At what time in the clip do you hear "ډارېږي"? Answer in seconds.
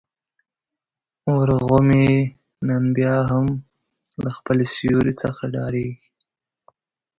5.53-6.07